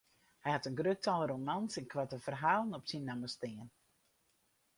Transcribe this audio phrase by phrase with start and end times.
[0.43, 3.67] Hy hat in grut tal romans en koarte ferhalen op syn namme stean.